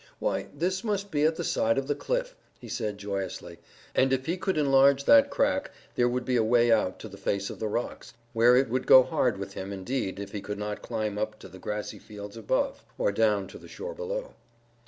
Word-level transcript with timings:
"Why, 0.17 0.47
this 0.51 0.83
must 0.83 1.11
be 1.11 1.25
at 1.25 1.35
the 1.35 1.43
side 1.43 1.77
of 1.77 1.85
the 1.85 1.93
cliff," 1.93 2.35
he 2.59 2.67
said 2.67 2.97
joyously; 2.97 3.59
and 3.93 4.11
if 4.11 4.25
he 4.25 4.35
could 4.35 4.57
enlarge 4.57 5.03
that 5.03 5.29
crack 5.29 5.69
there 5.93 6.09
would 6.09 6.25
be 6.25 6.37
a 6.37 6.43
way 6.43 6.71
out 6.71 6.97
to 7.01 7.07
the 7.07 7.19
face 7.19 7.51
of 7.51 7.59
the 7.59 7.67
rocks, 7.67 8.11
where 8.33 8.55
it 8.57 8.67
would 8.67 8.87
go 8.87 9.03
hard 9.03 9.37
with 9.37 9.53
him 9.53 9.71
indeed 9.71 10.19
if 10.19 10.31
he 10.31 10.41
could 10.41 10.57
not 10.57 10.81
climb 10.81 11.19
up 11.19 11.37
to 11.37 11.47
the 11.47 11.59
grassy 11.59 11.99
fields 11.99 12.35
above, 12.35 12.83
or 12.97 13.11
down 13.11 13.45
to 13.49 13.59
the 13.59 13.67
shore 13.67 13.93
below. 13.93 14.33